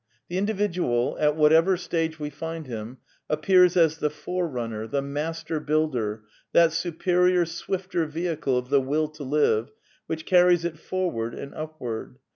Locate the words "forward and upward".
10.79-12.15